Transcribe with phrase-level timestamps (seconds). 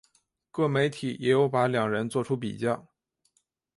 [0.49, 2.87] 各媒体也有把两人作出比较。